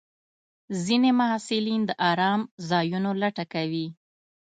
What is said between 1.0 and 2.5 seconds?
محصلین د ارام